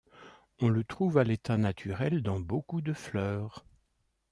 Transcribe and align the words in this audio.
On 0.59 0.69
le 0.69 0.83
trouve 0.83 1.19
à 1.19 1.23
l'état 1.23 1.57
naturel 1.57 2.23
dans 2.23 2.39
beaucoup 2.39 2.81
de 2.81 2.91
fleurs. 2.91 3.63